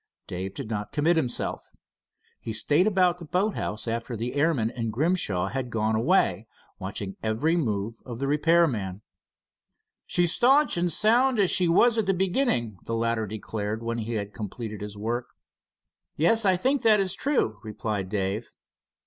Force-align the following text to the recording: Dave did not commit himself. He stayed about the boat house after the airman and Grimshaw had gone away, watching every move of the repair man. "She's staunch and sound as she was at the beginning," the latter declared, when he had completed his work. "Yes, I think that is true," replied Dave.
Dave 0.25 0.55
did 0.55 0.67
not 0.67 0.91
commit 0.91 1.15
himself. 1.15 1.69
He 2.39 2.53
stayed 2.53 2.87
about 2.87 3.19
the 3.19 3.25
boat 3.25 3.53
house 3.53 3.87
after 3.87 4.17
the 4.17 4.33
airman 4.33 4.71
and 4.71 4.91
Grimshaw 4.91 5.49
had 5.49 5.69
gone 5.69 5.93
away, 5.95 6.47
watching 6.79 7.17
every 7.21 7.55
move 7.55 8.01
of 8.03 8.17
the 8.17 8.25
repair 8.27 8.67
man. 8.67 9.03
"She's 10.07 10.31
staunch 10.31 10.75
and 10.75 10.91
sound 10.91 11.37
as 11.37 11.51
she 11.51 11.67
was 11.67 11.99
at 11.99 12.07
the 12.07 12.15
beginning," 12.15 12.79
the 12.87 12.95
latter 12.95 13.27
declared, 13.27 13.83
when 13.83 13.99
he 13.99 14.13
had 14.13 14.33
completed 14.33 14.81
his 14.81 14.97
work. 14.97 15.27
"Yes, 16.15 16.45
I 16.45 16.55
think 16.57 16.81
that 16.81 16.99
is 16.99 17.13
true," 17.13 17.59
replied 17.61 18.09
Dave. 18.09 18.49